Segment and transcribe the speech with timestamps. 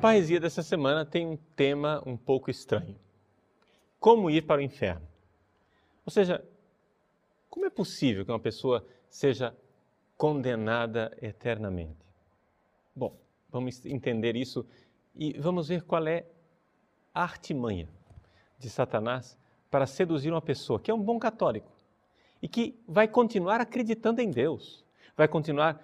[0.00, 2.98] Parresia dessa semana tem um tema um pouco estranho.
[4.00, 5.06] Como ir para o inferno?
[6.06, 6.42] Ou seja,
[7.50, 9.54] como é possível que uma pessoa seja
[10.16, 12.02] condenada eternamente?
[12.96, 13.22] Bom,
[13.54, 14.66] vamos entender isso
[15.14, 16.26] e vamos ver qual é
[17.14, 17.88] a artimanha
[18.58, 19.38] de Satanás
[19.70, 21.70] para seduzir uma pessoa que é um bom católico
[22.42, 24.84] e que vai continuar acreditando em Deus,
[25.16, 25.80] vai continuar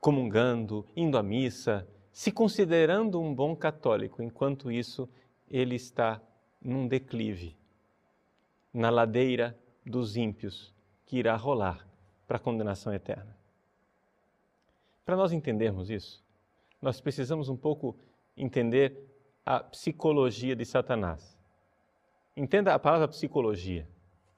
[0.00, 5.08] comungando, indo à missa, se considerando um bom católico, enquanto isso
[5.48, 6.20] ele está
[6.60, 7.56] num declive,
[8.74, 11.86] na ladeira dos ímpios, que irá rolar
[12.26, 13.36] para a condenação eterna.
[15.04, 16.25] Para nós entendermos isso,
[16.80, 17.98] nós precisamos um pouco
[18.36, 19.06] entender
[19.44, 21.38] a psicologia de Satanás.
[22.36, 23.88] Entenda a palavra psicologia.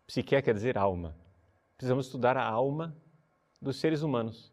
[0.06, 1.16] Psique quer dizer alma.
[1.76, 2.96] Precisamos estudar a alma
[3.60, 4.52] dos seres humanos.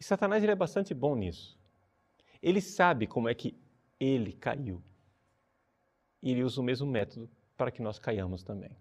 [0.00, 1.58] E Satanás ele é bastante bom nisso.
[2.42, 3.58] Ele sabe como é que
[3.98, 4.82] ele caiu.
[6.22, 8.76] E ele usa o mesmo método para que nós caiamos também.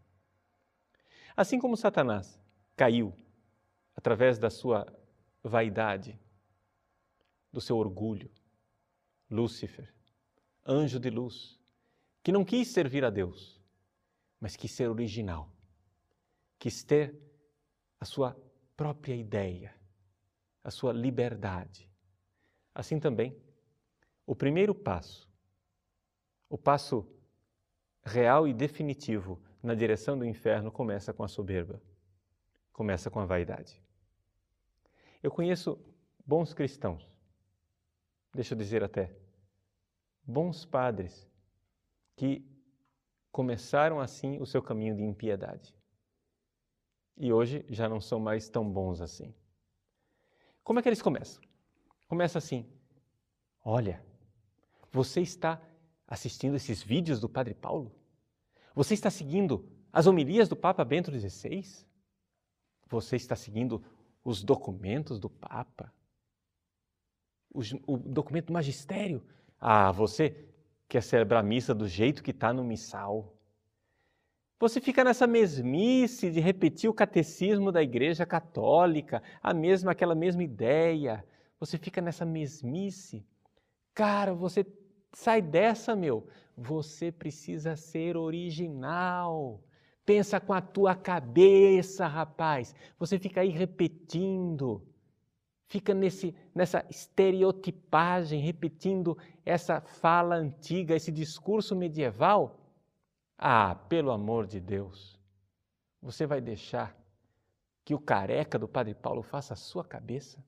[1.36, 2.40] Assim como Satanás
[2.76, 3.14] caiu
[3.96, 4.86] através da sua
[5.44, 6.20] vaidade,
[7.52, 8.30] do seu orgulho,
[9.30, 9.94] Lúcifer,
[10.66, 11.60] anjo de luz,
[12.24, 13.62] que não quis servir a Deus,
[14.40, 15.52] mas quis ser original,
[16.60, 17.18] quis ter
[18.00, 18.38] a sua
[18.76, 19.74] própria ideia,
[20.64, 21.90] a sua liberdade.
[22.74, 23.36] Assim também
[24.26, 25.28] o primeiro passo,
[26.50, 27.10] o passo
[28.04, 31.82] real e definitivo na direção do inferno começa com a soberba,
[32.72, 33.82] começa com a vaidade.
[35.24, 35.80] Eu conheço
[36.26, 37.17] bons cristãos,
[38.38, 39.12] deixa eu dizer até,
[40.24, 41.28] bons padres
[42.16, 42.48] que
[43.32, 45.74] começaram assim o seu caminho de impiedade.
[47.18, 49.34] E hoje já não são mais tão bons assim.
[50.64, 51.42] Como é que eles começam?
[52.08, 52.64] Começa assim:
[53.66, 54.06] olha,
[54.92, 55.60] você está
[56.08, 57.92] assistindo esses vídeos do Padre Paulo?
[58.76, 61.66] Você está seguindo as homilias do Papa Bento XVI?
[62.86, 63.84] Você está seguindo
[64.24, 65.92] os documentos do Papa?
[67.52, 69.24] O, documento do magistério?
[69.60, 70.48] Ah, você
[70.88, 73.36] quer celebrar a missa do jeito que está no missal.
[74.60, 80.44] Você fica nessa mesmice de repetir o catecismo da Igreja Católica, a mesma aquela mesma
[80.44, 81.24] ideia.
[81.60, 83.26] Você fica nessa mesmice.
[83.94, 84.64] Cara, você
[85.14, 86.28] Sai dessa, meu.
[86.56, 89.64] Você precisa ser original.
[90.06, 92.76] Pensa com a tua cabeça, rapaz.
[93.00, 94.86] Você fica aí repetindo.
[95.68, 102.60] Fica nesse, nessa estereotipagem, repetindo essa fala antiga, esse discurso medieval.
[103.38, 105.20] Ah, pelo amor de Deus,
[106.02, 106.98] você vai deixar
[107.84, 110.44] que o careca do Padre Paulo faça a sua cabeça?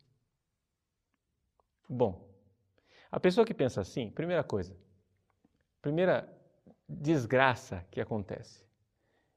[1.87, 2.25] Bom,
[3.11, 4.75] a pessoa que pensa assim, primeira coisa,
[5.81, 6.33] primeira
[6.87, 8.65] desgraça que acontece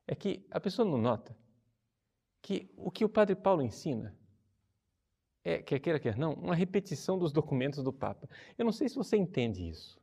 [0.06, 1.36] é que a pessoa não nota
[2.40, 4.16] que o que o Padre Paulo ensina
[5.44, 8.28] é, quer queira, quer não, uma repetição dos documentos do Papa.
[8.56, 10.00] Eu não sei se você entende isso.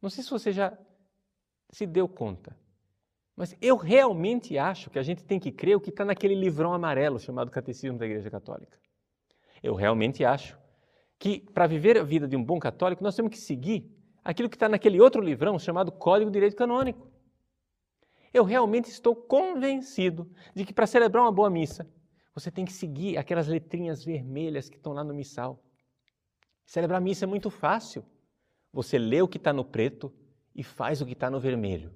[0.00, 0.76] Não sei se você já
[1.70, 2.56] se deu conta.
[3.36, 6.72] Mas eu realmente acho que a gente tem que crer o que está naquele livrão
[6.72, 8.78] amarelo chamado Catecismo da Igreja Católica.
[9.62, 10.58] Eu realmente acho
[11.18, 13.92] que para viver a vida de um bom católico, nós temos que seguir
[14.24, 17.10] aquilo que está naquele outro livrão chamado Código de Direito Canônico.
[18.32, 21.88] Eu realmente estou convencido de que para celebrar uma boa missa,
[22.38, 25.60] você tem que seguir aquelas letrinhas vermelhas que estão lá no missal.
[26.64, 28.04] Celebrar missa é muito fácil.
[28.72, 30.14] Você lê o que está no preto
[30.54, 31.92] e faz o que está no vermelho.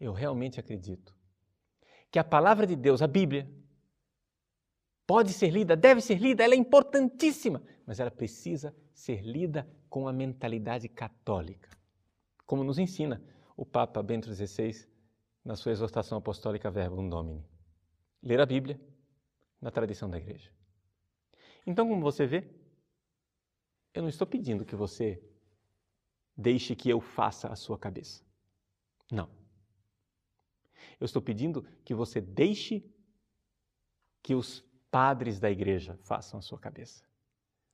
[0.00, 1.14] Eu realmente acredito
[2.10, 3.48] que a palavra de Deus, a Bíblia,
[5.06, 10.08] pode ser lida, deve ser lida, ela é importantíssima, mas ela precisa ser lida com
[10.08, 11.70] a mentalidade católica,
[12.44, 13.22] como nos ensina
[13.56, 14.88] o Papa Bento XVI
[15.44, 17.53] na sua exortação apostólica Verbum Domini.
[18.24, 18.80] Ler a Bíblia
[19.60, 20.50] na tradição da igreja.
[21.66, 22.48] Então, como você vê,
[23.92, 25.22] eu não estou pedindo que você
[26.34, 28.24] deixe que eu faça a sua cabeça.
[29.12, 29.28] Não.
[30.98, 32.82] Eu estou pedindo que você deixe
[34.22, 37.04] que os padres da igreja façam a sua cabeça.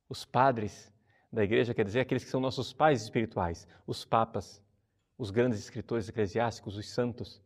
[0.09, 0.93] Os padres
[1.31, 4.61] da igreja quer dizer aqueles que são nossos pais espirituais, os papas,
[5.17, 7.41] os grandes escritores eclesiásticos, os santos.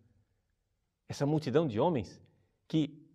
[1.08, 2.20] Essa multidão de homens
[2.68, 3.06] que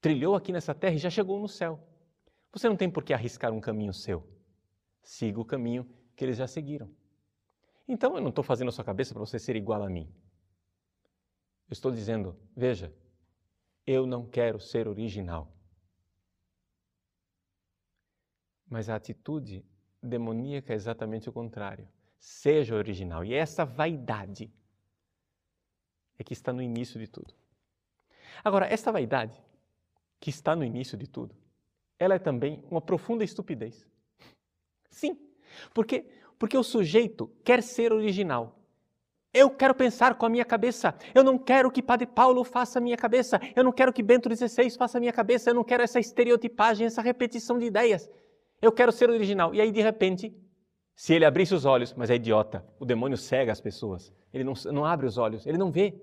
[0.00, 1.78] trilhou aqui nessa terra e já chegou no céu.
[2.52, 4.26] Você não tem por que arriscar um caminho seu.
[5.02, 6.90] Siga o caminho que eles já seguiram.
[7.86, 10.12] Então eu não estou fazendo a sua cabeça para você ser igual a mim.
[11.68, 12.94] Eu estou dizendo, veja,
[13.86, 15.52] eu não quero ser original.
[18.68, 19.64] Mas a atitude
[20.02, 21.88] demoníaca é exatamente o contrário.
[22.18, 23.24] Seja original.
[23.24, 24.52] E essa vaidade
[26.18, 27.34] é que está no início de tudo.
[28.44, 29.40] Agora, essa vaidade
[30.18, 31.34] que está no início de tudo,
[31.98, 33.86] ela é também uma profunda estupidez.
[34.90, 35.18] Sim,
[35.72, 36.06] porque
[36.40, 38.56] porque o sujeito quer ser original.
[39.32, 40.94] Eu quero pensar com a minha cabeça.
[41.14, 43.38] Eu não quero que Padre Paulo faça a minha cabeça.
[43.54, 45.50] Eu não quero que Bento XVI faça a minha cabeça.
[45.50, 48.10] Eu não quero essa estereotipagem, essa repetição de ideias.
[48.60, 49.54] Eu quero ser original.
[49.54, 50.34] E aí, de repente,
[50.96, 54.10] se ele abrisse os olhos, mas é idiota, o demônio cega as pessoas.
[54.32, 55.94] Ele não, não abre os olhos, ele não vê.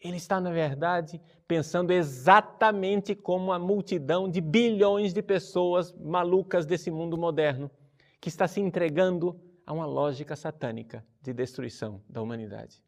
[0.00, 6.90] Ele está, na verdade, pensando exatamente como a multidão de bilhões de pessoas malucas desse
[6.90, 7.70] mundo moderno,
[8.20, 12.82] que está se entregando a uma lógica satânica de destruição da humanidade.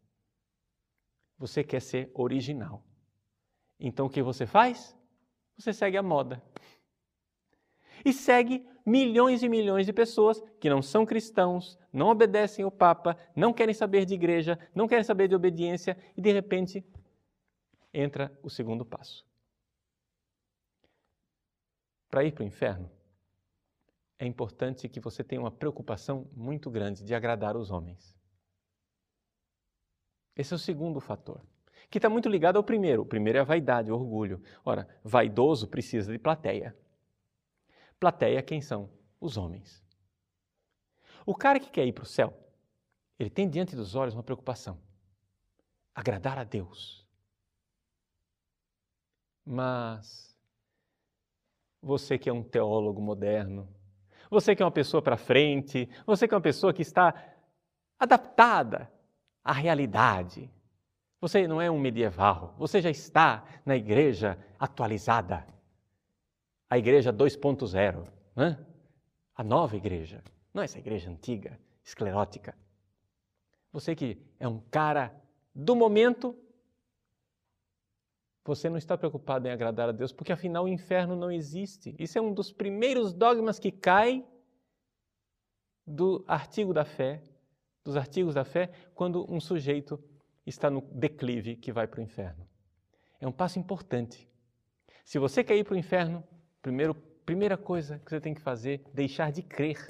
[1.38, 2.82] Você quer ser original.
[3.78, 4.96] Então o que você faz?
[5.58, 6.42] Você segue a moda.
[8.04, 13.16] E segue milhões e milhões de pessoas que não são cristãos, não obedecem ao Papa,
[13.36, 16.84] não querem saber de igreja, não querem saber de obediência e de repente
[17.92, 19.26] entra o segundo passo.
[22.08, 22.90] Para ir para o inferno,
[24.18, 28.16] é importante que você tenha uma preocupação muito grande de agradar os homens.
[30.36, 31.44] Esse é o segundo fator,
[31.90, 33.02] que está muito ligado ao primeiro.
[33.02, 34.42] O primeiro é a vaidade, o orgulho.
[34.64, 36.76] Ora, vaidoso precisa de plateia.
[37.98, 38.90] Plateia, quem são?
[39.20, 39.84] Os homens.
[41.24, 42.36] O cara que quer ir para o céu,
[43.18, 44.80] ele tem diante dos olhos uma preocupação:
[45.94, 47.01] agradar a Deus.
[49.44, 50.36] Mas
[51.80, 53.68] você que é um teólogo moderno,
[54.30, 57.14] você que é uma pessoa para frente, você que é uma pessoa que está
[57.98, 58.90] adaptada
[59.44, 60.50] à realidade.
[61.20, 65.46] Você não é um medieval, você já está na igreja atualizada.
[66.68, 68.58] A igreja 2.0, né?
[69.34, 70.22] a nova igreja,
[70.52, 72.56] não essa igreja antiga, esclerótica.
[73.72, 75.14] Você que é um cara
[75.54, 76.36] do momento,
[78.44, 81.94] você não está preocupado em agradar a Deus, porque afinal o inferno não existe.
[81.98, 84.26] Isso é um dos primeiros dogmas que cai
[85.86, 87.22] do artigo da fé,
[87.84, 90.02] dos artigos da fé, quando um sujeito
[90.44, 92.48] está no declive que vai para o inferno.
[93.20, 94.28] É um passo importante.
[95.04, 96.24] Se você quer ir para o inferno,
[96.60, 99.86] primeiro, primeira coisa que você tem que fazer, deixar de crer,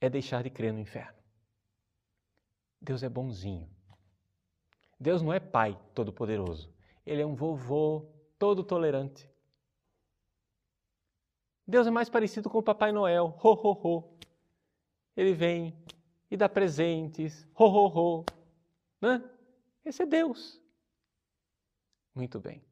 [0.00, 1.18] é deixar de crer no inferno.
[2.80, 3.68] Deus é bonzinho.
[4.98, 6.72] Deus não é pai todo-poderoso.
[7.08, 8.06] Ele é um vovô
[8.38, 9.30] todo tolerante.
[11.66, 13.34] Deus é mais parecido com o Papai Noel.
[13.42, 14.18] Ho, ho, ho.
[15.16, 15.74] Ele vem
[16.30, 17.48] e dá presentes.
[17.54, 18.24] Ho, ho, ho.
[19.00, 19.24] Né?
[19.86, 20.60] Esse é Deus.
[22.14, 22.62] Muito bem.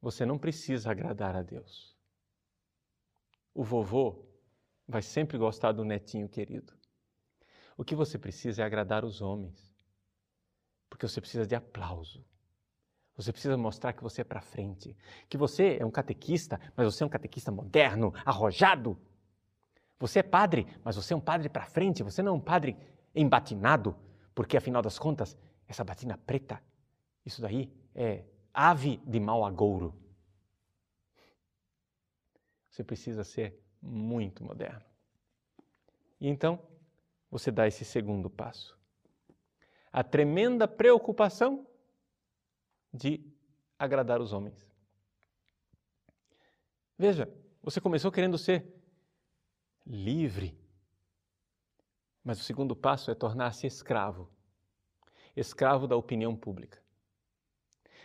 [0.00, 1.98] Você não precisa agradar a Deus.
[3.52, 4.24] O vovô
[4.86, 6.78] vai sempre gostar do netinho querido.
[7.76, 9.74] O que você precisa é agradar os homens.
[10.88, 12.27] Porque você precisa de aplauso.
[13.18, 14.96] Você precisa mostrar que você é para frente,
[15.28, 18.96] que você é um catequista, mas você é um catequista moderno, arrojado.
[19.98, 22.76] Você é padre, mas você é um padre para frente, você não é um padre
[23.12, 23.96] embatinado,
[24.36, 26.62] porque afinal das contas, essa batina preta,
[27.26, 28.22] isso daí é
[28.54, 29.92] ave de mau agouro.
[32.70, 34.84] Você precisa ser muito moderno.
[36.20, 36.60] E então,
[37.28, 38.78] você dá esse segundo passo.
[39.92, 41.66] A tremenda preocupação
[42.92, 43.20] de
[43.78, 44.66] agradar os homens.
[46.98, 48.66] Veja, você começou querendo ser
[49.86, 50.58] livre,
[52.24, 54.28] mas o segundo passo é tornar-se escravo
[55.40, 56.78] escravo da opinião pública.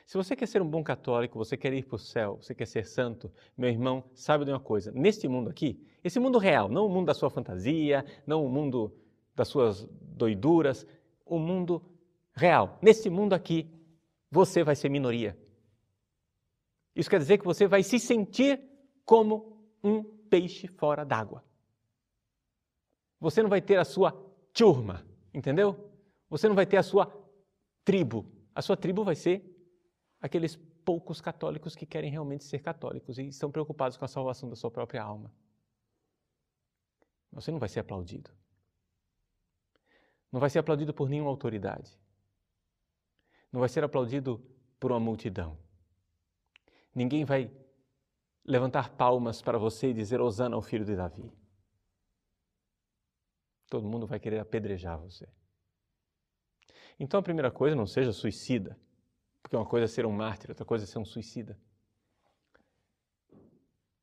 [0.06, 2.66] Se você quer ser um bom católico, você quer ir para o céu, você quer
[2.66, 6.86] ser santo, meu irmão, sabe de uma coisa: neste mundo aqui, esse mundo real, não
[6.86, 8.94] o mundo da sua fantasia, não o mundo
[9.34, 10.86] das suas doiduras,
[11.25, 11.82] o mundo
[12.34, 12.78] real.
[12.82, 13.72] Nesse mundo aqui,
[14.34, 15.38] você vai ser minoria.
[16.96, 18.60] Isso quer dizer que você vai se sentir
[19.06, 21.46] como um peixe fora d'água.
[23.20, 24.12] Você não vai ter a sua
[24.52, 25.88] turma, entendeu?
[26.32, 27.06] Você não vai ter a sua
[27.86, 28.25] tribo.
[28.56, 29.38] A sua tribo vai ser
[30.20, 34.56] aqueles poucos católicos que querem realmente ser católicos e estão preocupados com a salvação da
[34.56, 35.32] sua própria alma.
[37.32, 38.32] Você não vai ser aplaudido.
[40.32, 42.03] Não vai ser aplaudido por nenhuma autoridade
[43.54, 44.44] não vai ser aplaudido
[44.80, 45.56] por uma multidão.
[46.94, 47.52] Ninguém vai
[48.44, 51.32] levantar palmas para você e dizer Osana ao filho de Davi.
[53.70, 55.28] todo mundo vai querer apedrejar você.
[57.00, 58.80] Então a primeira coisa, não seja suicida,
[59.42, 61.60] porque uma coisa é ser um mártir, outra coisa é ser um suicida.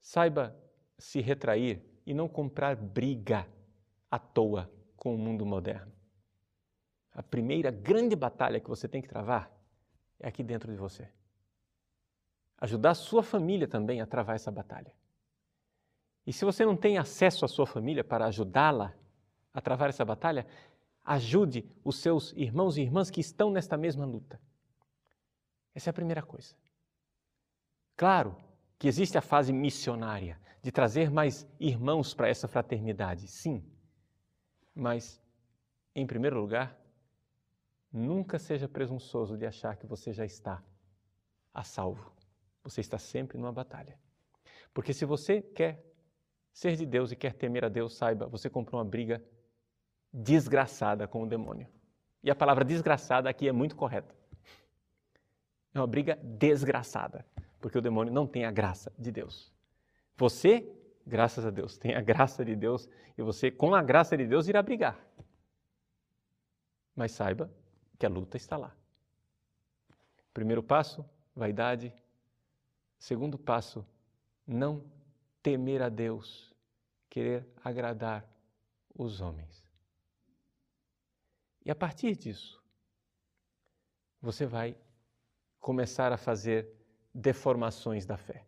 [0.00, 0.56] Saiba
[0.98, 3.46] se retrair e não comprar briga
[4.10, 5.99] à toa com o mundo moderno.
[7.12, 9.50] A primeira grande batalha que você tem que travar
[10.18, 11.08] é aqui dentro de você.
[12.58, 14.94] Ajudar a sua família também a travar essa batalha.
[16.26, 18.94] E se você não tem acesso à sua família para ajudá-la
[19.52, 20.46] a travar essa batalha,
[21.04, 24.40] ajude os seus irmãos e irmãs que estão nesta mesma luta.
[25.74, 26.54] Essa é a primeira coisa.
[27.96, 28.36] Claro
[28.78, 33.64] que existe a fase missionária, de trazer mais irmãos para essa fraternidade, sim.
[34.74, 35.20] Mas,
[35.94, 36.78] em primeiro lugar,
[37.92, 40.62] nunca seja presunçoso de achar que você já está
[41.52, 42.12] a salvo.
[42.62, 43.98] Você está sempre numa batalha.
[44.72, 45.84] Porque se você quer
[46.52, 49.22] ser de Deus e quer temer a Deus, saiba, você comprou uma briga
[50.12, 51.68] desgraçada com o demônio.
[52.22, 54.14] E a palavra desgraçada aqui é muito correta.
[55.72, 57.24] É uma briga desgraçada,
[57.60, 59.52] porque o demônio não tem a graça de Deus.
[60.16, 60.70] Você,
[61.06, 64.48] graças a Deus, tem a graça de Deus e você, com a graça de Deus,
[64.48, 64.98] irá brigar.
[66.94, 67.50] Mas saiba
[68.00, 68.74] que a luta está lá.
[70.32, 71.04] Primeiro passo,
[71.36, 71.92] vaidade.
[72.98, 73.86] Segundo passo,
[74.46, 74.90] não
[75.42, 76.56] temer a Deus,
[77.10, 78.26] querer agradar
[78.96, 79.68] os homens.
[81.62, 82.62] E a partir disso,
[84.20, 84.74] você vai
[85.60, 86.74] começar a fazer
[87.14, 88.46] deformações da fé.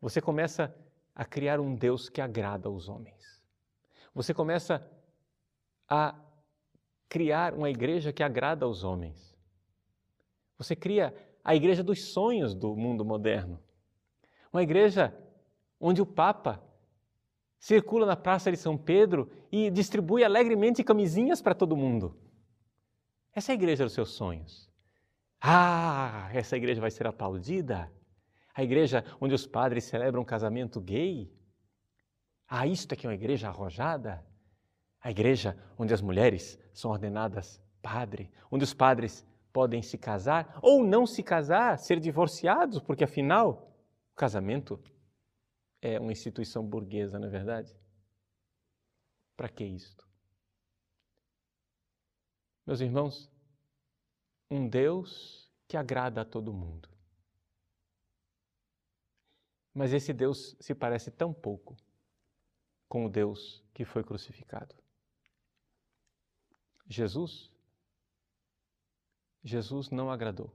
[0.00, 0.76] Você começa
[1.14, 3.40] a criar um Deus que agrada aos homens.
[4.12, 4.84] Você começa
[5.88, 6.20] a
[7.10, 9.36] criar uma igreja que agrada aos homens.
[10.56, 11.12] Você cria
[11.44, 13.60] a igreja dos sonhos do mundo moderno.
[14.52, 15.12] Uma igreja
[15.80, 16.62] onde o Papa
[17.58, 22.16] circula na Praça de São Pedro e distribui alegremente camisinhas para todo mundo.
[23.34, 24.70] Essa é a igreja dos seus sonhos.
[25.40, 27.92] Ah, essa igreja vai ser aplaudida?
[28.54, 31.32] A igreja onde os padres celebram um casamento gay?
[32.46, 34.24] Ah, isto é que é uma igreja arrojada?
[35.00, 40.84] A igreja onde as mulheres são ordenadas padre, onde os padres podem se casar ou
[40.84, 43.72] não se casar, ser divorciados, porque afinal
[44.12, 44.82] o casamento
[45.80, 47.74] é uma instituição burguesa, não é verdade?
[49.36, 50.06] Para que isto?
[52.66, 53.30] Meus irmãos,
[54.50, 56.88] um Deus que agrada a todo mundo.
[59.72, 61.76] Mas esse Deus se parece tão pouco
[62.88, 64.74] com o Deus que foi crucificado.
[66.90, 67.48] Jesus,
[69.44, 70.52] Jesus não agradou.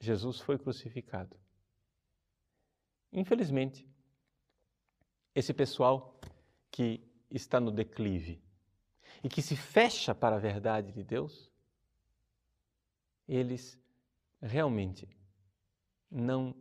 [0.00, 1.38] Jesus foi crucificado.
[3.12, 3.86] Infelizmente,
[5.34, 6.18] esse pessoal
[6.70, 8.42] que está no declive
[9.22, 11.50] e que se fecha para a verdade de Deus,
[13.28, 13.78] eles
[14.40, 15.06] realmente
[16.10, 16.56] não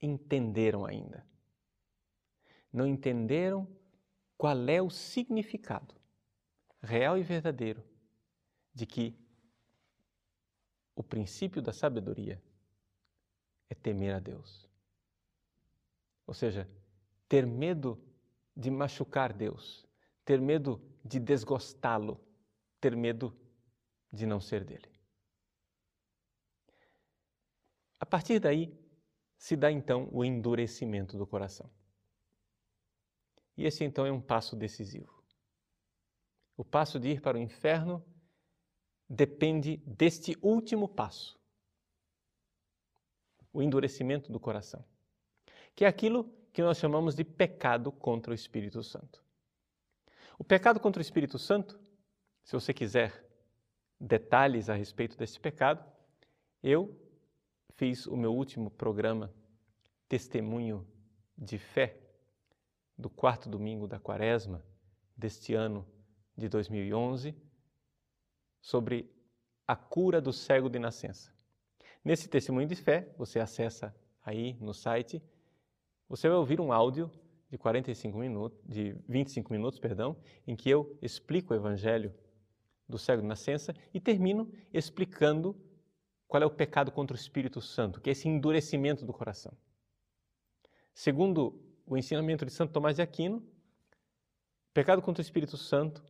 [0.00, 1.26] entenderam ainda.
[2.72, 3.66] Não entenderam
[4.38, 6.03] qual é o significado
[6.84, 7.82] real e verdadeiro
[8.74, 9.16] de que
[10.94, 12.40] o princípio da sabedoria
[13.68, 14.68] é temer a Deus.
[16.26, 16.68] Ou seja,
[17.28, 18.00] ter medo
[18.56, 19.86] de machucar Deus,
[20.24, 22.20] ter medo de desgostá-lo,
[22.80, 23.36] ter medo
[24.12, 24.88] de não ser dele.
[27.98, 28.78] A partir daí,
[29.36, 31.70] se dá então o endurecimento do coração.
[33.56, 35.13] E esse então é um passo decisivo.
[36.56, 38.04] O passo de ir para o inferno
[39.08, 41.38] depende deste último passo
[43.52, 44.84] o endurecimento do coração
[45.74, 49.22] que é aquilo que nós chamamos de pecado contra o Espírito Santo.
[50.38, 51.78] O pecado contra o Espírito Santo,
[52.44, 53.24] se você quiser
[54.00, 55.84] detalhes a respeito desse pecado,
[56.62, 56.96] eu
[57.76, 59.32] fiz o meu último programa
[60.08, 60.86] Testemunho
[61.36, 62.00] de Fé,
[62.96, 64.64] do quarto domingo da quaresma
[65.16, 65.84] deste ano
[66.36, 67.34] de 2011,
[68.60, 69.10] sobre
[69.66, 71.32] a cura do cego de nascença.
[72.04, 75.22] Nesse testemunho de fé, você acessa aí no site
[76.08, 77.10] você vai ouvir um áudio
[77.50, 82.14] de 45 minutos, de 25 minutos, perdão, em que eu explico o evangelho
[82.88, 85.56] do cego de nascença e termino explicando
[86.28, 89.56] qual é o pecado contra o Espírito Santo, que é esse endurecimento do coração.
[90.92, 93.42] Segundo o ensinamento de Santo Tomás de Aquino,
[94.72, 96.04] pecado contra o Espírito Santo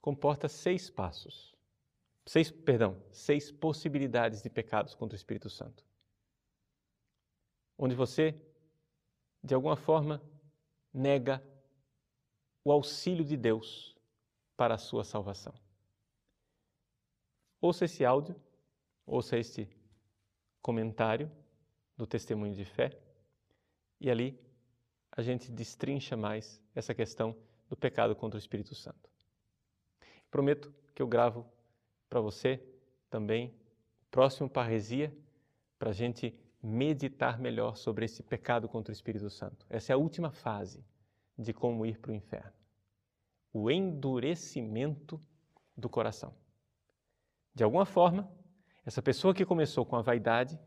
[0.00, 1.54] comporta seis passos.
[2.26, 5.84] Seis, perdão, seis possibilidades de pecados contra o Espírito Santo.
[7.78, 8.38] Onde você
[9.42, 10.22] de alguma forma,
[10.92, 11.42] nega
[12.64, 13.96] o auxílio de Deus
[14.56, 15.54] para a sua salvação.
[17.60, 18.36] Ouça esse áudio,
[19.06, 19.68] ouça este
[20.60, 21.30] comentário
[21.96, 23.00] do testemunho de fé
[24.00, 24.38] e ali
[25.10, 27.36] a gente destrincha mais essa questão
[27.68, 29.08] do pecado contra o Espírito Santo.
[30.30, 31.46] Prometo que eu gravo
[32.08, 32.62] para você
[33.10, 33.54] também
[34.02, 35.16] o próximo Parresia
[35.78, 39.64] para a gente meditar melhor sobre esse pecado contra o Espírito Santo.
[39.70, 40.84] Essa é a última fase
[41.38, 42.52] de como ir para o inferno.
[43.52, 45.20] O endurecimento
[45.76, 46.34] do coração.
[47.54, 48.30] De alguma forma,
[48.84, 50.58] essa pessoa que começou com a vaidade,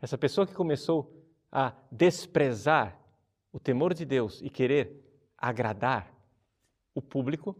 [0.00, 1.14] essa pessoa que começou
[1.50, 3.00] a desprezar
[3.52, 5.04] o temor de Deus e querer
[5.36, 6.12] agradar
[6.94, 7.56] o público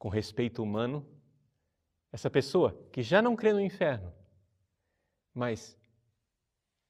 [0.00, 1.06] com respeito humano,
[2.10, 4.10] essa pessoa que já não crê no inferno,
[5.34, 5.78] mas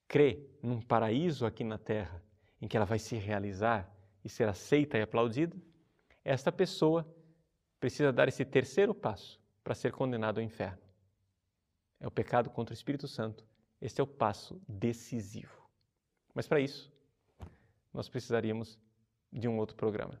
[0.07, 2.23] crê num paraíso aqui na terra,
[2.61, 5.57] em que ela vai se realizar e ser aceita e aplaudida,
[6.23, 7.05] esta pessoa
[7.81, 10.81] precisa dar esse terceiro passo para ser condenado ao inferno.
[11.99, 13.45] É o pecado contra o Espírito Santo.
[13.81, 15.69] Este é o passo decisivo.
[16.33, 16.89] Mas para isso,
[17.93, 18.79] nós precisaríamos
[19.33, 20.17] de um outro programa.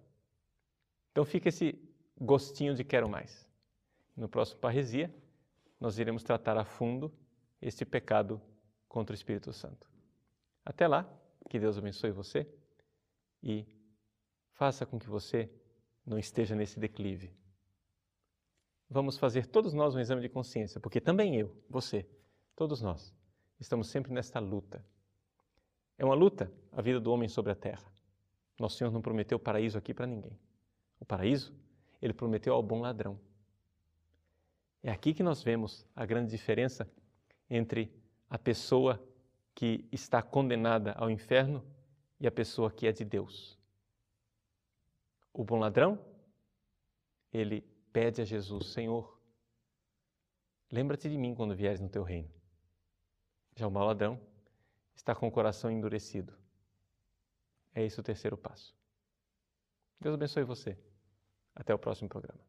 [1.11, 1.90] Então fica esse
[2.21, 3.49] gostinho de quero mais.
[4.15, 5.13] No próximo Parresia,
[5.79, 7.11] nós iremos tratar a fundo
[7.59, 8.39] este pecado
[8.87, 9.89] contra o Espírito Santo.
[10.63, 11.11] Até lá,
[11.49, 12.47] que Deus abençoe você
[13.41, 13.65] e
[14.53, 15.49] faça com que você
[16.05, 17.33] não esteja nesse declive.
[18.89, 22.07] Vamos fazer todos nós um exame de consciência, porque também eu, você,
[22.55, 23.13] todos nós,
[23.59, 24.85] estamos sempre nesta luta.
[25.97, 27.91] É uma luta a vida do homem sobre a terra.
[28.59, 30.37] Nosso Senhor não prometeu paraíso aqui para ninguém.
[30.99, 31.53] O paraíso,
[32.01, 33.19] ele prometeu ao bom ladrão.
[34.83, 36.89] É aqui que nós vemos a grande diferença
[37.49, 37.93] entre
[38.29, 39.01] a pessoa
[39.53, 41.63] que está condenada ao inferno
[42.19, 43.59] e a pessoa que é de Deus.
[45.33, 45.99] O bom ladrão,
[47.31, 47.61] ele
[47.93, 49.19] pede a Jesus: Senhor,
[50.71, 52.31] lembra-te de mim quando vieres no teu reino.
[53.55, 54.19] Já o mau ladrão
[54.95, 56.33] está com o coração endurecido.
[57.73, 58.75] É esse o terceiro passo.
[59.99, 60.77] Deus abençoe você.
[61.55, 62.39] Até o próximo programa.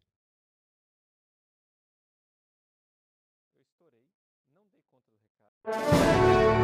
[3.56, 4.08] Eu estourei,
[4.54, 6.62] não dei conta do recado.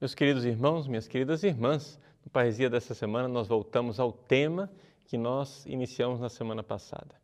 [0.00, 4.70] Meus queridos irmãos, minhas queridas irmãs, no Paresia dessa semana nós voltamos ao tema
[5.08, 7.16] que nós iniciamos na semana passada.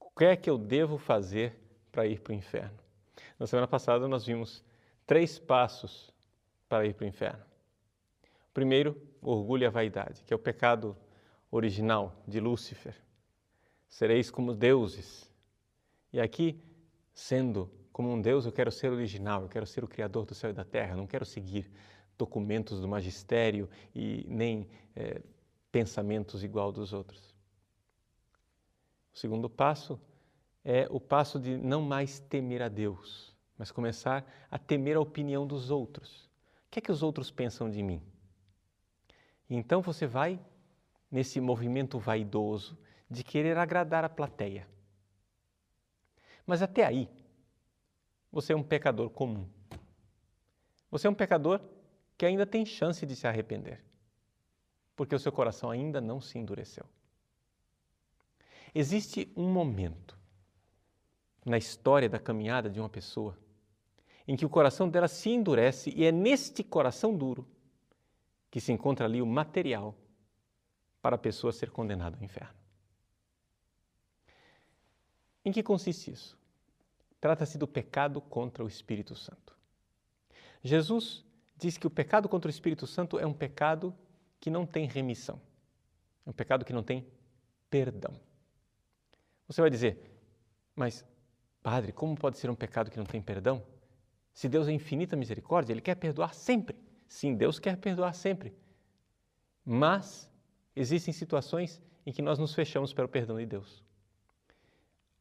[0.00, 1.56] O que é que eu devo fazer
[1.90, 2.76] para ir para o inferno?
[3.38, 4.62] Na semana passada nós vimos
[5.06, 6.12] três passos
[6.68, 7.44] para ir para o inferno.
[8.52, 10.96] Primeiro, orgulho e a vaidade, que é o pecado
[11.48, 12.96] original de Lúcifer.
[13.88, 15.32] Sereis como deuses.
[16.12, 16.60] E aqui,
[17.12, 20.50] sendo como um Deus, eu quero ser original, eu quero ser o Criador do céu
[20.50, 21.70] e da terra, não quero seguir
[22.18, 25.20] documentos do magistério e nem é,
[25.74, 27.34] pensamentos igual dos outros.
[29.12, 30.00] O segundo passo
[30.64, 35.44] é o passo de não mais temer a Deus, mas começar a temer a opinião
[35.44, 36.30] dos outros.
[36.66, 38.00] O que é que os outros pensam de mim?
[39.50, 40.38] E então você vai
[41.10, 42.78] nesse movimento vaidoso
[43.10, 44.68] de querer agradar a plateia.
[46.46, 47.10] Mas até aí,
[48.30, 49.48] você é um pecador comum.
[50.88, 51.60] Você é um pecador
[52.16, 53.83] que ainda tem chance de se arrepender,
[54.96, 56.84] porque o seu coração ainda não se endureceu.
[58.74, 60.18] Existe um momento
[61.44, 63.38] na história da caminhada de uma pessoa
[64.26, 67.46] em que o coração dela se endurece e é neste coração duro
[68.50, 69.94] que se encontra ali o material
[71.02, 72.54] para a pessoa ser condenada ao inferno.
[75.44, 76.38] Em que consiste isso?
[77.20, 79.54] Trata-se do pecado contra o Espírito Santo.
[80.62, 81.24] Jesus
[81.56, 83.94] diz que o pecado contra o Espírito Santo é um pecado
[84.44, 85.40] que não tem remissão,
[86.26, 87.10] é um pecado que não tem
[87.70, 88.20] perdão.
[89.48, 89.98] Você vai dizer,
[90.76, 91.02] mas,
[91.62, 93.64] Padre, como pode ser um pecado que não tem perdão?
[94.34, 96.76] Se Deus é infinita misericórdia, Ele quer perdoar sempre.
[97.08, 98.54] Sim, Deus quer perdoar sempre.
[99.64, 100.30] Mas
[100.76, 103.82] existem situações em que nós nos fechamos para o perdão de Deus.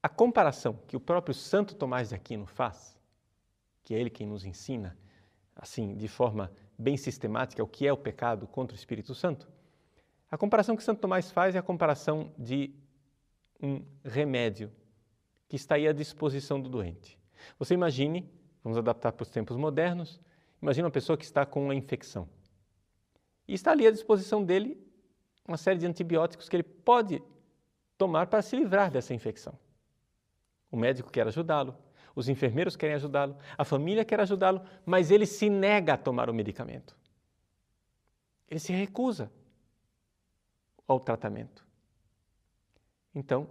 [0.02, 3.00] A comparação que o próprio Santo Tomás de Aquino faz,
[3.86, 4.98] que é ele quem nos ensina,
[5.56, 9.48] assim, de forma bem sistemática, o que é o pecado contra o Espírito Santo,
[10.30, 12.74] a comparação que Santo Tomás faz é a comparação de
[13.62, 14.72] um remédio
[15.48, 17.20] que está aí à disposição do doente.
[17.60, 18.28] Você imagine,
[18.64, 20.20] vamos adaptar para os tempos modernos,
[20.62, 22.28] imagine uma pessoa que está com uma infecção.
[23.48, 24.82] E está ali à disposição dele
[25.48, 27.22] uma série de antibióticos que ele pode
[27.98, 29.58] tomar para se livrar dessa infecção.
[30.72, 31.78] O médico quer ajudá-lo,
[32.16, 36.34] os enfermeiros querem ajudá-lo, a família quer ajudá-lo, mas ele se nega a tomar o
[36.34, 36.96] medicamento.
[38.48, 39.32] Ele se recusa
[40.88, 41.66] ao tratamento.
[43.16, 43.48] Então,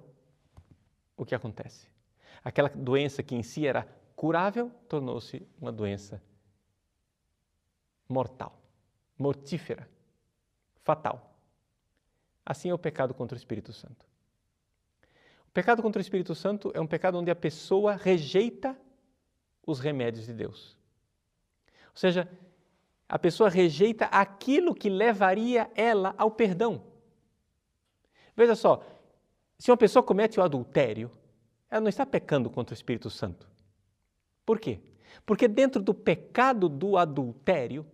[1.16, 1.88] o que acontece?
[2.44, 6.22] Aquela doença que em si era curável tornou-se uma doença
[8.08, 8.60] mortal,
[9.18, 9.88] mortífera,
[10.82, 11.34] fatal.
[12.44, 14.11] Assim é o pecado contra o Espírito Santo.
[15.52, 18.78] Pecado contra o Espírito Santo é um pecado onde a pessoa rejeita
[19.66, 20.76] os remédios de Deus.
[21.88, 22.28] Ou seja,
[23.06, 26.82] a pessoa rejeita aquilo que levaria ela ao perdão.
[28.34, 28.82] Veja só,
[29.58, 31.10] se uma pessoa comete o adultério,
[31.70, 33.46] ela não está pecando contra o Espírito Santo.
[34.46, 34.80] Por quê?
[35.26, 37.86] Porque dentro do pecado do adultério,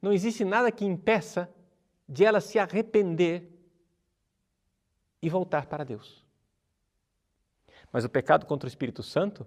[0.00, 1.52] não existe nada que impeça
[2.08, 3.50] de ela se arrepender
[5.20, 6.24] e voltar para Deus.
[7.92, 9.46] Mas o pecado contra o Espírito Santo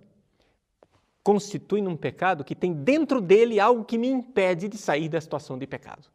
[1.23, 5.57] constitui num pecado que tem dentro dele algo que me impede de sair da situação
[5.57, 6.09] de pecado.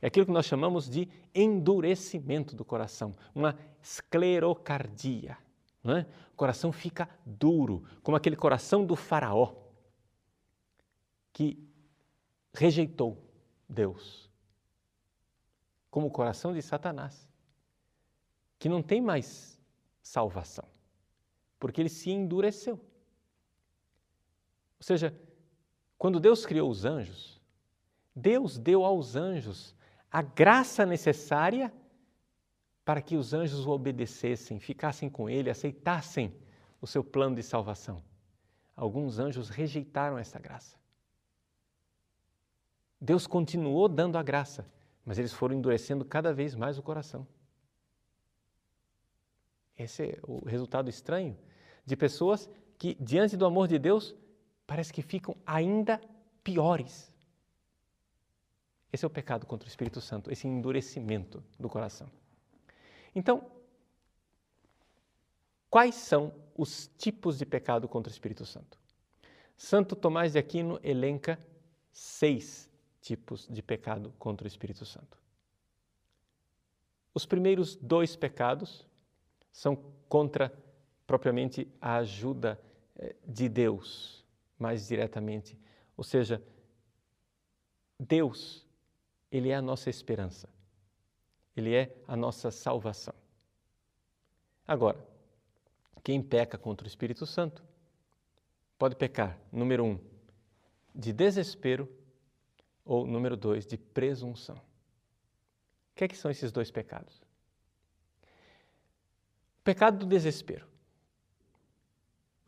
[0.00, 5.36] É aquilo que nós chamamos de endurecimento do coração, uma esclerocardia.
[5.84, 6.00] É?
[6.32, 9.54] O coração fica duro, como aquele coração do Faraó
[11.32, 11.56] que
[12.52, 13.16] rejeitou
[13.68, 14.28] Deus.
[15.90, 17.28] Como o coração de Satanás,
[18.58, 19.58] que não tem mais
[20.02, 20.68] salvação,
[21.58, 22.74] porque ele se endureceu.
[24.78, 25.18] Ou seja,
[25.96, 27.40] quando Deus criou os anjos,
[28.14, 29.74] Deus deu aos anjos
[30.10, 31.72] a graça necessária
[32.84, 36.34] para que os anjos o obedecessem, ficassem com ele, aceitassem
[36.80, 38.02] o seu plano de salvação.
[38.74, 40.78] Alguns anjos rejeitaram essa graça.
[43.00, 44.70] Deus continuou dando a graça,
[45.04, 47.26] mas eles foram endurecendo cada vez mais o coração.
[49.76, 51.36] Esse é o resultado estranho
[51.88, 54.14] de pessoas que, diante do amor de Deus,
[54.66, 56.00] parece que ficam ainda
[56.44, 57.12] piores.
[58.92, 62.08] Esse é o pecado contra o Espírito Santo, esse endurecimento do coração.
[63.14, 63.50] Então,
[65.70, 68.78] quais são os tipos de pecado contra o Espírito Santo?
[69.56, 71.38] Santo Tomás de Aquino elenca
[71.90, 72.70] seis
[73.00, 75.18] tipos de pecado contra o Espírito Santo.
[77.12, 78.86] Os primeiros dois pecados
[79.50, 79.74] são
[80.08, 80.52] contra
[81.08, 82.60] propriamente a ajuda
[82.94, 84.22] eh, de Deus,
[84.58, 85.58] mais diretamente.
[85.96, 86.40] Ou seja,
[87.98, 88.68] Deus
[89.32, 90.48] ele é a nossa esperança.
[91.56, 93.14] Ele é a nossa salvação.
[94.66, 95.02] Agora,
[96.04, 97.64] quem peca contra o Espírito Santo
[98.78, 99.98] pode pecar, número um,
[100.94, 101.90] de desespero
[102.84, 104.56] ou, número dois, de presunção.
[104.56, 107.16] O que, é que são esses dois pecados?
[109.58, 110.67] O pecado do desespero.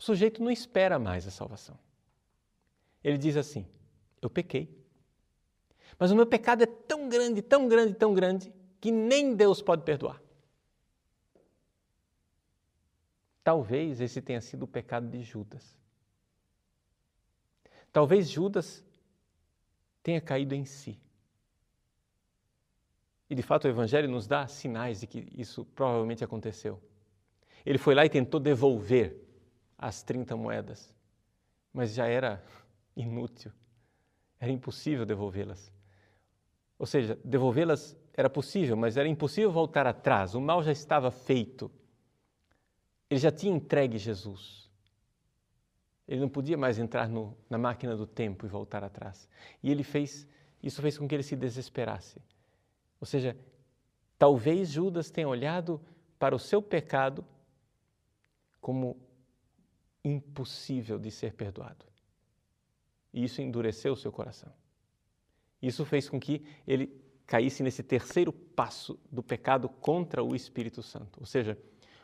[0.00, 1.78] O sujeito não espera mais a salvação.
[3.04, 3.66] Ele diz assim:
[4.22, 4.74] Eu pequei,
[5.98, 9.82] mas o meu pecado é tão grande, tão grande, tão grande, que nem Deus pode
[9.82, 10.18] perdoar.
[13.44, 15.78] Talvez esse tenha sido o pecado de Judas.
[17.92, 18.82] Talvez Judas
[20.02, 20.98] tenha caído em si.
[23.28, 26.82] E de fato o Evangelho nos dá sinais de que isso provavelmente aconteceu.
[27.66, 29.28] Ele foi lá e tentou devolver
[29.80, 30.94] as 30 moedas,
[31.72, 32.44] mas já era
[32.94, 33.50] inútil,
[34.38, 35.72] era impossível devolvê-las.
[36.78, 40.34] Ou seja, devolvê-las era possível, mas era impossível voltar atrás.
[40.34, 41.70] O mal já estava feito.
[43.08, 44.70] Ele já tinha entregue Jesus.
[46.06, 49.28] Ele não podia mais entrar no, na máquina do tempo e voltar atrás.
[49.62, 50.26] E ele fez,
[50.62, 52.20] isso fez com que ele se desesperasse.
[53.00, 53.36] Ou seja,
[54.18, 55.80] talvez Judas tenha olhado
[56.18, 57.24] para o seu pecado
[58.60, 58.96] como
[60.04, 61.84] impossível de ser perdoado.
[63.12, 64.52] E isso endureceu o seu coração.
[65.60, 66.86] Isso fez com que ele
[67.26, 71.58] caísse nesse terceiro passo do pecado contra o Espírito Santo, ou seja,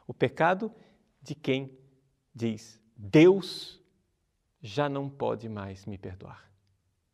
[0.06, 0.72] o pecado
[1.20, 1.76] de quem
[2.34, 3.82] diz: Deus
[4.60, 6.50] já não pode mais me perdoar.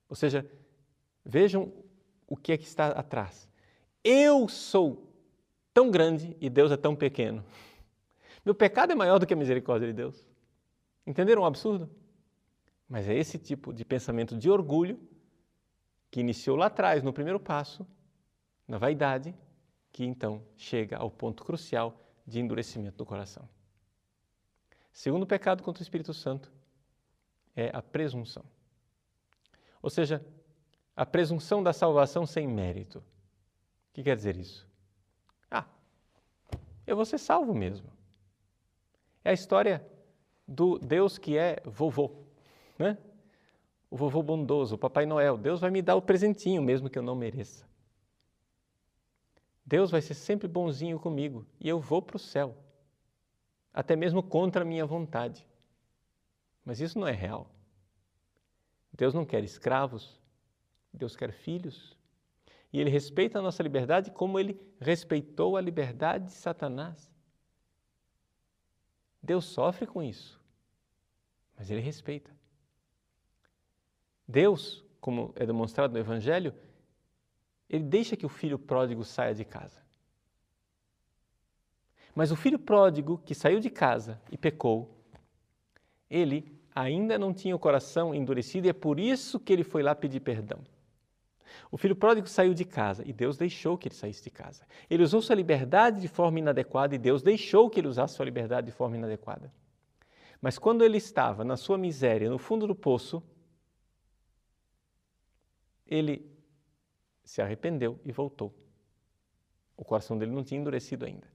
[0.08, 0.50] Ou seja,
[1.24, 1.72] vejam
[2.26, 3.48] o que é que está atrás.
[4.04, 5.10] Eu sou
[5.72, 7.44] tão grande e Deus é tão pequeno.
[8.44, 10.31] Meu pecado é maior do que a misericórdia de Deus.
[11.06, 11.90] Entenderam o absurdo?
[12.88, 15.00] Mas é esse tipo de pensamento de orgulho
[16.10, 17.86] que iniciou lá atrás, no primeiro passo,
[18.68, 19.34] na vaidade,
[19.90, 23.48] que então chega ao ponto crucial de endurecimento do coração.
[24.92, 26.52] Segundo pecado contra o Espírito Santo
[27.56, 28.44] é a presunção.
[29.80, 30.24] Ou seja,
[30.94, 32.98] a presunção da salvação sem mérito.
[32.98, 34.68] O que quer dizer isso?
[35.50, 35.66] ah,
[36.86, 37.90] eu vou ser salvo mesmo.
[39.24, 39.84] É a história
[40.52, 42.10] do Deus que é vovô,
[42.78, 42.98] né?
[43.90, 45.38] O vovô bondoso, o Papai Noel.
[45.38, 47.66] Deus vai me dar o presentinho mesmo que eu não mereça.
[49.64, 52.54] Deus vai ser sempre bonzinho comigo e eu vou para o céu,
[53.72, 55.46] até mesmo contra a minha vontade.
[56.64, 57.50] Mas isso não é real.
[58.92, 60.20] Deus não quer escravos,
[60.92, 61.96] Deus quer filhos.
[62.70, 67.10] E Ele respeita a nossa liberdade como Ele respeitou a liberdade de Satanás.
[69.22, 70.41] Deus sofre com isso,
[71.62, 72.28] mas Ele respeita.
[74.26, 76.52] Deus, como é demonstrado no Evangelho,
[77.70, 79.80] Ele deixa que o filho pródigo saia de casa.
[82.16, 84.90] Mas o filho pródigo que saiu de casa e pecou,
[86.10, 89.94] ele ainda não tinha o coração endurecido e é por isso que ele foi lá
[89.94, 90.58] pedir perdão.
[91.70, 94.66] O filho pródigo saiu de casa e Deus deixou que ele saísse de casa.
[94.90, 98.66] Ele usou sua liberdade de forma inadequada e Deus deixou que ele usasse sua liberdade
[98.66, 99.50] de forma inadequada.
[100.42, 103.22] Mas quando ele estava na sua miséria, no fundo do poço,
[105.86, 106.28] ele
[107.22, 108.52] se arrependeu e voltou.
[109.76, 111.28] O coração dele não tinha endurecido ainda.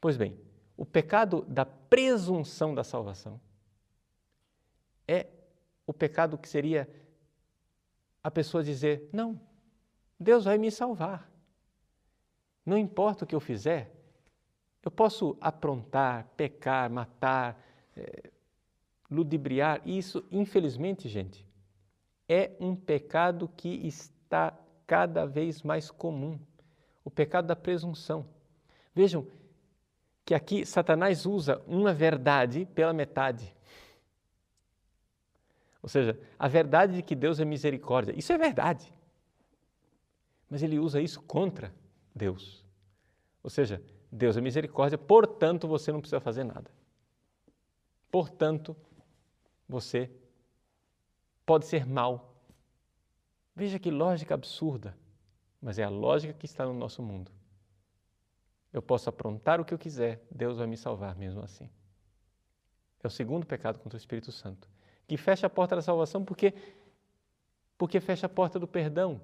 [0.00, 0.38] Pois bem,
[0.76, 3.40] o pecado da presunção da salvação
[5.08, 5.26] é
[5.84, 6.88] o pecado que seria
[8.22, 9.40] a pessoa dizer: Não,
[10.18, 11.28] Deus vai me salvar.
[12.64, 13.97] Não importa o que eu fizer,
[14.88, 17.62] eu posso aprontar, pecar, matar,
[17.94, 18.30] é,
[19.10, 19.82] ludibriar.
[19.84, 21.46] Isso, infelizmente, gente,
[22.26, 26.40] é um pecado que está cada vez mais comum
[27.04, 28.26] o pecado da presunção.
[28.94, 29.26] Vejam
[30.24, 33.54] que aqui Satanás usa uma verdade pela metade.
[35.82, 38.90] Ou seja, a verdade de que Deus é misericórdia, isso é verdade.
[40.48, 41.74] Mas ele usa isso contra
[42.14, 42.64] Deus.
[43.42, 46.70] Ou seja, Deus é misericórdia, portanto você não precisa fazer nada.
[48.10, 48.76] Portanto,
[49.68, 50.10] você
[51.44, 52.34] pode ser mal.
[53.54, 54.96] Veja que lógica absurda,
[55.60, 57.30] mas é a lógica que está no nosso mundo.
[58.72, 61.68] Eu posso aprontar o que eu quiser, Deus vai me salvar mesmo assim.
[63.02, 64.68] É o segundo pecado contra o Espírito Santo
[65.08, 66.54] que fecha a porta da salvação porque
[67.78, 69.20] porque fecha a porta do perdão.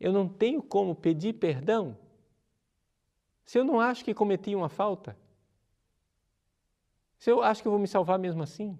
[0.00, 1.96] Eu não tenho como pedir perdão
[3.48, 5.16] se eu não acho que cometi uma falta.
[7.18, 8.78] Se eu acho que eu vou me salvar mesmo assim,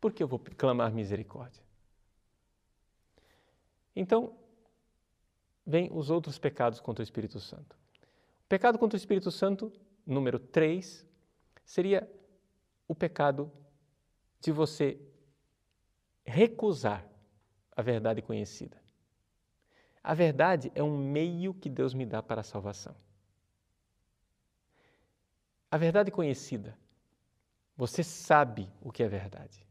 [0.00, 1.62] por que eu vou clamar misericórdia?
[3.94, 4.36] Então,
[5.64, 7.78] vem os outros pecados contra o Espírito Santo.
[8.46, 9.72] O pecado contra o Espírito Santo,
[10.04, 11.06] número 3,
[11.64, 12.10] seria
[12.88, 13.48] o pecado
[14.40, 15.00] de você
[16.26, 17.08] recusar
[17.76, 18.76] a verdade conhecida.
[20.02, 22.96] A verdade é um meio que Deus me dá para a salvação.
[25.70, 26.76] A verdade conhecida,
[27.76, 29.66] você sabe o que é verdade.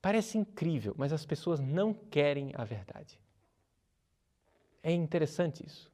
[0.00, 3.18] Parece incrível, mas as pessoas não querem a verdade.
[4.82, 5.90] É interessante isso.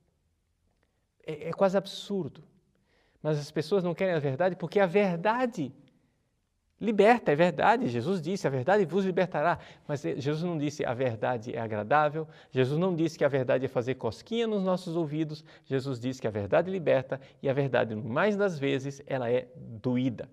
[1.25, 2.43] É, é quase absurdo.
[3.23, 5.73] Mas as pessoas não querem a verdade porque a verdade
[6.81, 7.89] Liberta, é verdade.
[7.89, 9.59] Jesus disse: a verdade vos libertará.
[9.87, 12.27] Mas Jesus não disse a verdade é agradável.
[12.51, 15.45] Jesus não disse que a verdade é fazer cosquinha nos nossos ouvidos.
[15.67, 20.31] Jesus disse que a verdade liberta e a verdade, mais das vezes, ela é doída.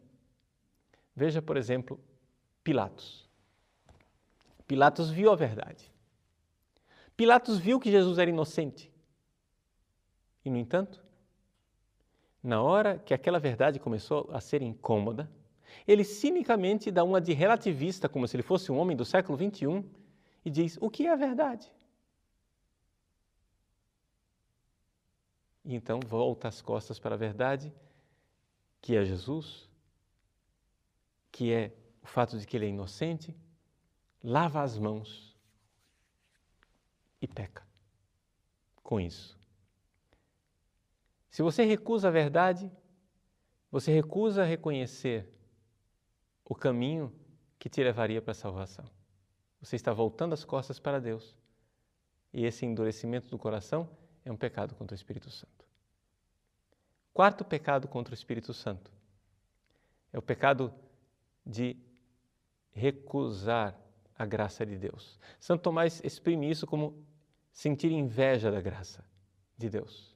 [1.13, 1.99] Veja, por exemplo,
[2.63, 3.27] Pilatos.
[4.65, 5.91] Pilatos viu a verdade.
[7.17, 8.91] Pilatos viu que Jesus era inocente.
[10.45, 11.03] E, no entanto,
[12.41, 15.29] na hora que aquela verdade começou a ser incômoda,
[15.85, 19.83] ele cinicamente dá uma de relativista, como se ele fosse um homem do século XXI,
[20.45, 21.71] e diz: o que é a verdade?
[25.65, 27.73] E então volta as costas para a verdade,
[28.81, 29.69] que é Jesus,
[31.29, 33.35] que é o fato de que ele é inocente,
[34.23, 35.37] lava as mãos
[37.21, 37.67] e peca
[38.81, 39.37] com isso.
[41.29, 42.71] Se você recusa a verdade,
[43.69, 45.29] você recusa reconhecer
[46.47, 47.13] o caminho
[47.59, 48.85] que te levaria para a salvação.
[49.59, 51.35] Você está voltando as costas para Deus.
[52.31, 53.89] E esse endurecimento do coração
[54.23, 55.65] é um pecado contra o Espírito Santo.
[57.13, 58.91] Quarto pecado contra o Espírito Santo
[60.13, 60.73] é o pecado
[61.45, 61.75] de
[62.71, 63.75] recusar
[64.17, 65.19] a graça de Deus.
[65.39, 67.03] Santo Tomás exprime isso como
[67.51, 69.03] sentir inveja da graça
[69.57, 70.15] de Deus.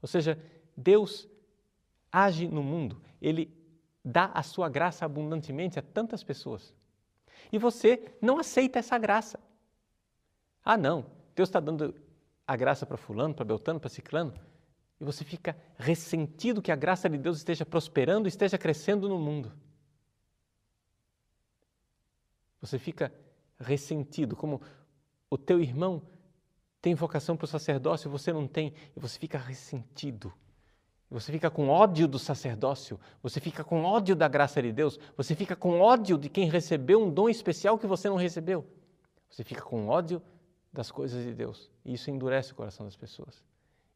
[0.00, 0.38] Ou seja,
[0.76, 1.28] Deus
[2.10, 3.61] age no mundo, ele
[4.04, 6.74] dá a sua graça abundantemente a tantas pessoas.
[7.52, 9.38] E você não aceita essa graça.
[10.64, 11.94] Ah, não, Deus está dando
[12.46, 14.34] a graça para Fulano, para Beltano, para Ciclano,
[15.00, 19.52] e você fica ressentido que a graça de Deus esteja prosperando, esteja crescendo no mundo.
[22.60, 23.12] Você fica
[23.58, 24.62] ressentido, como
[25.28, 26.02] o teu irmão
[26.80, 30.32] tem vocação para o sacerdócio você não tem, e você fica ressentido.
[31.12, 35.34] Você fica com ódio do sacerdócio, você fica com ódio da graça de Deus, você
[35.34, 38.66] fica com ódio de quem recebeu um dom especial que você não recebeu.
[39.28, 40.22] Você fica com ódio
[40.72, 41.70] das coisas de Deus.
[41.84, 43.44] E isso endurece o coração das pessoas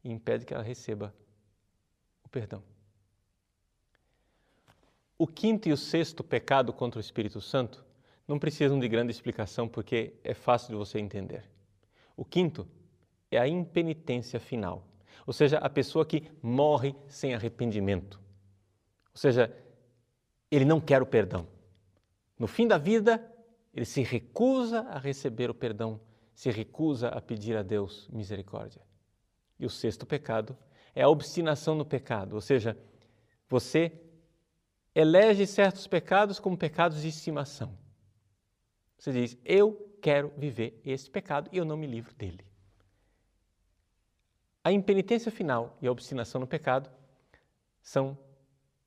[0.03, 1.11] e impede que ela receba
[2.23, 2.61] o perdão.
[5.17, 7.83] O quinto e o sexto pecado contra o Espírito Santo
[8.27, 11.49] não precisam de grande explicação porque é fácil de você entender.
[12.15, 12.67] O quinto
[13.31, 14.86] é a impenitência final,
[15.27, 18.17] ou seja, a pessoa que morre sem arrependimento.
[19.13, 19.53] Ou seja,
[20.49, 21.45] ele não quer o perdão.
[22.39, 23.29] No fim da vida,
[23.73, 25.99] ele se recusa a receber o perdão,
[26.33, 28.81] se recusa a pedir a Deus misericórdia.
[29.59, 30.57] E o sexto pecado
[30.95, 32.77] é a obstinação no pecado, ou seja,
[33.49, 33.91] você
[34.95, 37.77] elege certos pecados como pecados de estimação.
[38.97, 42.46] Você diz: Eu quero viver esse pecado e eu não me livro dele.
[44.67, 46.89] A impenitência final e a obstinação no pecado
[47.81, 48.17] são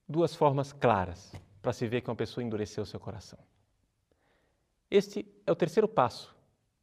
[0.06, 3.38] duas formas claras para se ver que uma pessoa endureceu seu coração.
[4.90, 6.36] Este é o terceiro passo,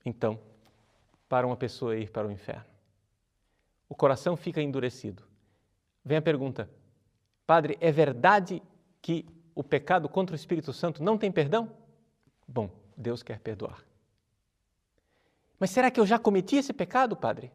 [0.04, 0.40] então,
[1.30, 2.66] para uma pessoa ir para o inferno.
[3.88, 5.22] O coração fica endurecido.
[6.04, 6.68] Vem a pergunta:
[7.46, 8.64] Padre, é verdade
[9.00, 11.72] que o pecado contra o Espírito Santo não tem perdão?
[12.48, 13.86] Bom, Deus quer perdoar.
[15.60, 17.52] Mas será que eu já cometi esse pecado, Padre?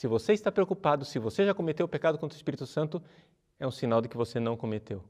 [0.00, 3.02] Se você está preocupado, se você já cometeu o pecado contra o Espírito Santo,
[3.58, 5.04] é um sinal de que você não cometeu.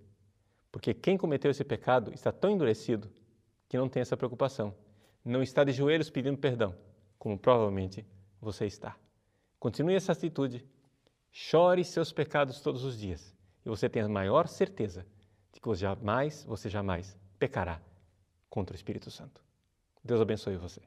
[0.73, 3.09] Porque quem cometeu esse pecado está tão endurecido
[3.69, 4.75] que não tem essa preocupação.
[5.25, 6.75] Não está de joelhos pedindo perdão,
[7.21, 8.05] como provavelmente
[8.41, 8.97] você está.
[9.61, 10.67] Continue essa atitude.
[11.31, 13.33] Chore seus pecados todos os dias.
[13.65, 15.07] E você tem a maior certeza
[15.53, 17.81] de que você jamais, você jamais pecará
[18.49, 19.41] contra o Espírito Santo.
[20.03, 20.81] Deus abençoe você.